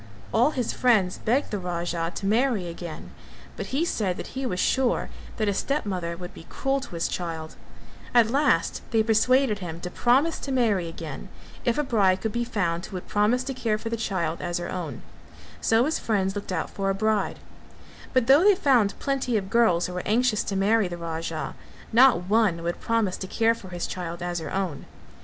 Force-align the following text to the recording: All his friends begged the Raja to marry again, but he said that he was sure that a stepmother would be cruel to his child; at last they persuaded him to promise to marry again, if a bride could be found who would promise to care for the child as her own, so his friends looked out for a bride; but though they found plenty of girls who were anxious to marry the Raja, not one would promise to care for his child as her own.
All 0.33 0.49
his 0.49 0.73
friends 0.73 1.19
begged 1.19 1.51
the 1.51 1.59
Raja 1.59 2.11
to 2.15 2.25
marry 2.25 2.67
again, 2.67 3.11
but 3.55 3.67
he 3.67 3.85
said 3.85 4.17
that 4.17 4.33
he 4.33 4.47
was 4.47 4.59
sure 4.59 5.11
that 5.37 5.47
a 5.47 5.53
stepmother 5.53 6.17
would 6.17 6.33
be 6.33 6.47
cruel 6.49 6.79
to 6.79 6.95
his 6.95 7.07
child; 7.07 7.55
at 8.11 8.31
last 8.31 8.81
they 8.89 9.03
persuaded 9.03 9.59
him 9.59 9.79
to 9.81 9.91
promise 9.91 10.39
to 10.39 10.51
marry 10.51 10.87
again, 10.87 11.29
if 11.65 11.77
a 11.77 11.83
bride 11.83 12.19
could 12.21 12.31
be 12.31 12.43
found 12.43 12.83
who 12.87 12.95
would 12.95 13.07
promise 13.07 13.43
to 13.43 13.53
care 13.53 13.77
for 13.77 13.89
the 13.89 13.95
child 13.95 14.41
as 14.41 14.57
her 14.57 14.71
own, 14.71 15.03
so 15.61 15.85
his 15.85 15.99
friends 15.99 16.35
looked 16.35 16.51
out 16.51 16.71
for 16.71 16.89
a 16.89 16.95
bride; 16.95 17.37
but 18.11 18.25
though 18.25 18.43
they 18.43 18.55
found 18.55 18.97
plenty 18.97 19.37
of 19.37 19.51
girls 19.51 19.85
who 19.85 19.93
were 19.93 20.07
anxious 20.07 20.41
to 20.41 20.55
marry 20.55 20.87
the 20.87 20.97
Raja, 20.97 21.53
not 21.93 22.23
one 22.23 22.63
would 22.63 22.81
promise 22.81 23.17
to 23.17 23.27
care 23.27 23.53
for 23.53 23.69
his 23.69 23.85
child 23.85 24.23
as 24.23 24.39
her 24.39 24.51
own. 24.51 24.87